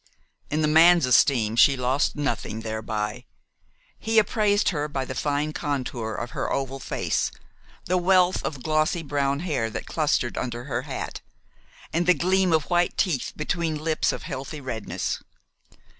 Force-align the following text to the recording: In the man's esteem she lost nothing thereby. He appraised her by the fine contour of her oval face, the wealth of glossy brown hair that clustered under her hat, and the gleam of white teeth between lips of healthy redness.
In 0.49 0.63
the 0.63 0.67
man's 0.67 1.05
esteem 1.05 1.55
she 1.55 1.77
lost 1.77 2.15
nothing 2.15 2.61
thereby. 2.61 3.25
He 3.99 4.17
appraised 4.17 4.69
her 4.69 4.87
by 4.87 5.05
the 5.05 5.13
fine 5.13 5.53
contour 5.53 6.15
of 6.15 6.31
her 6.31 6.51
oval 6.51 6.79
face, 6.79 7.31
the 7.85 7.99
wealth 7.99 8.43
of 8.43 8.63
glossy 8.63 9.03
brown 9.03 9.41
hair 9.41 9.69
that 9.69 9.85
clustered 9.85 10.39
under 10.39 10.63
her 10.63 10.81
hat, 10.89 11.21
and 11.93 12.07
the 12.07 12.15
gleam 12.15 12.51
of 12.51 12.71
white 12.71 12.97
teeth 12.97 13.33
between 13.35 13.77
lips 13.77 14.11
of 14.11 14.23
healthy 14.23 14.59
redness. 14.59 15.19